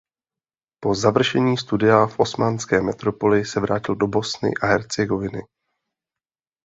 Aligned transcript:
Po 0.83 0.95
završení 0.95 1.57
studia 1.57 2.07
v 2.07 2.19
osmanské 2.19 2.81
metropoli 2.81 3.45
se 3.45 3.59
vrátil 3.59 3.95
do 3.95 4.07
Bosny 4.07 4.49
a 4.63 4.65
Hercegoviny. 4.67 5.41